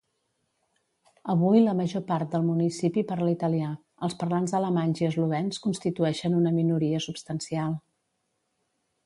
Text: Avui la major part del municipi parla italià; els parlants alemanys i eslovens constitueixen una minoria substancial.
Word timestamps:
Avui 1.33 1.59
la 1.65 1.75
major 1.81 2.01
part 2.07 2.31
del 2.35 2.47
municipi 2.47 3.03
parla 3.11 3.35
italià; 3.35 3.69
els 4.09 4.17
parlants 4.23 4.57
alemanys 4.61 5.03
i 5.05 5.09
eslovens 5.11 5.63
constitueixen 5.67 6.41
una 6.41 6.57
minoria 6.61 7.05
substancial. 7.11 7.79